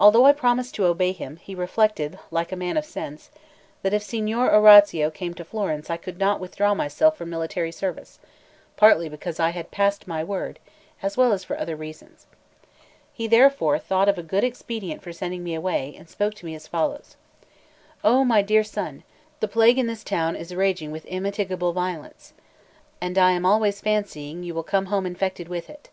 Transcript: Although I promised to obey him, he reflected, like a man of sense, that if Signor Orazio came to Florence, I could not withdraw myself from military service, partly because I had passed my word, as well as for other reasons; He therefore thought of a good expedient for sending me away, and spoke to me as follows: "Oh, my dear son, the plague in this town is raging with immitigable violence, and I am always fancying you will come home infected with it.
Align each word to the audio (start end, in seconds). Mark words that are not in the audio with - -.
Although 0.00 0.24
I 0.26 0.32
promised 0.32 0.74
to 0.74 0.86
obey 0.86 1.12
him, 1.12 1.36
he 1.36 1.54
reflected, 1.54 2.18
like 2.32 2.50
a 2.50 2.56
man 2.56 2.76
of 2.76 2.84
sense, 2.84 3.30
that 3.82 3.94
if 3.94 4.02
Signor 4.02 4.52
Orazio 4.52 5.12
came 5.12 5.32
to 5.34 5.44
Florence, 5.44 5.90
I 5.90 5.96
could 5.96 6.18
not 6.18 6.40
withdraw 6.40 6.74
myself 6.74 7.16
from 7.16 7.30
military 7.30 7.70
service, 7.70 8.18
partly 8.76 9.08
because 9.08 9.38
I 9.38 9.50
had 9.50 9.70
passed 9.70 10.08
my 10.08 10.24
word, 10.24 10.58
as 11.04 11.16
well 11.16 11.32
as 11.32 11.44
for 11.44 11.56
other 11.56 11.76
reasons; 11.76 12.26
He 13.12 13.28
therefore 13.28 13.78
thought 13.78 14.08
of 14.08 14.18
a 14.18 14.24
good 14.24 14.42
expedient 14.42 15.02
for 15.02 15.12
sending 15.12 15.44
me 15.44 15.54
away, 15.54 15.94
and 15.96 16.08
spoke 16.08 16.34
to 16.34 16.44
me 16.44 16.56
as 16.56 16.66
follows: 16.66 17.14
"Oh, 18.02 18.24
my 18.24 18.42
dear 18.42 18.64
son, 18.64 19.04
the 19.38 19.46
plague 19.46 19.78
in 19.78 19.86
this 19.86 20.02
town 20.02 20.34
is 20.34 20.52
raging 20.52 20.90
with 20.90 21.06
immitigable 21.06 21.72
violence, 21.72 22.32
and 23.00 23.16
I 23.16 23.30
am 23.30 23.46
always 23.46 23.80
fancying 23.80 24.42
you 24.42 24.52
will 24.52 24.64
come 24.64 24.86
home 24.86 25.06
infected 25.06 25.46
with 25.46 25.70
it. 25.70 25.90